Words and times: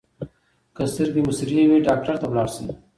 که 0.75 0.83
سترګې 0.93 1.21
مو 1.25 1.31
سرې 1.37 1.61
وي 1.69 1.77
ډاکټر 1.87 2.15
ته 2.21 2.25
لاړ 2.35 2.47
شئ. 2.55 2.65